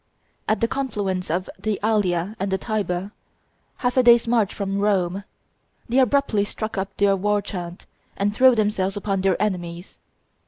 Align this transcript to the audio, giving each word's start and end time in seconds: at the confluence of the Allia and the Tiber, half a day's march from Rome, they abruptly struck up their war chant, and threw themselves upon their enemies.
at 0.47 0.61
the 0.61 0.67
confluence 0.67 1.29
of 1.29 1.47
the 1.59 1.79
Allia 1.83 2.35
and 2.39 2.51
the 2.51 2.57
Tiber, 2.57 3.11
half 3.85 3.97
a 3.97 4.01
day's 4.01 4.27
march 4.27 4.51
from 4.51 4.79
Rome, 4.79 5.25
they 5.87 5.99
abruptly 5.99 6.43
struck 6.43 6.75
up 6.75 6.97
their 6.97 7.15
war 7.15 7.39
chant, 7.39 7.85
and 8.17 8.33
threw 8.33 8.55
themselves 8.55 8.97
upon 8.97 9.21
their 9.21 9.39
enemies. 9.39 9.99